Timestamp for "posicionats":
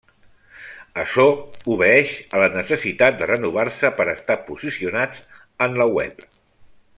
4.49-5.21